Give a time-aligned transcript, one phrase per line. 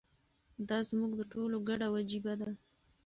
[0.69, 2.49] دا زموږ د ټولو ګډه وجیبه ده.